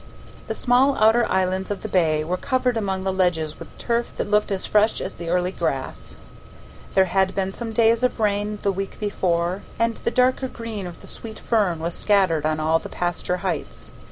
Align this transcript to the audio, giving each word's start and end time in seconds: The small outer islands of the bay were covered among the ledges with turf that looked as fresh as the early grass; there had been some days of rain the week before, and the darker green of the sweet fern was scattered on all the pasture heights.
The 0.47 0.55
small 0.55 0.97
outer 0.97 1.31
islands 1.31 1.69
of 1.69 1.83
the 1.83 1.87
bay 1.87 2.23
were 2.23 2.35
covered 2.35 2.75
among 2.75 3.03
the 3.03 3.13
ledges 3.13 3.59
with 3.59 3.77
turf 3.77 4.11
that 4.17 4.31
looked 4.31 4.51
as 4.51 4.65
fresh 4.65 4.99
as 4.99 5.13
the 5.13 5.29
early 5.29 5.51
grass; 5.51 6.17
there 6.95 7.05
had 7.05 7.35
been 7.35 7.53
some 7.53 7.71
days 7.71 8.01
of 8.01 8.19
rain 8.19 8.57
the 8.63 8.71
week 8.71 8.99
before, 8.99 9.61
and 9.77 9.97
the 9.97 10.09
darker 10.09 10.47
green 10.47 10.87
of 10.87 11.01
the 11.01 11.07
sweet 11.07 11.37
fern 11.37 11.77
was 11.77 11.93
scattered 11.93 12.47
on 12.47 12.59
all 12.59 12.79
the 12.79 12.89
pasture 12.89 13.37
heights. 13.45 13.91